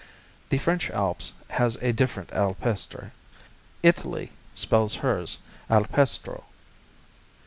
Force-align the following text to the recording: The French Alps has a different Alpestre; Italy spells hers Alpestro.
The 0.49 0.57
French 0.57 0.89
Alps 0.89 1.31
has 1.49 1.75
a 1.75 1.93
different 1.93 2.31
Alpestre; 2.31 3.11
Italy 3.83 4.31
spells 4.55 4.95
hers 4.95 5.37
Alpestro. 5.69 6.45